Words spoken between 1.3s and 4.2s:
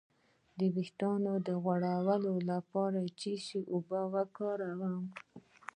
د غوړ لپاره د څه شي اوبه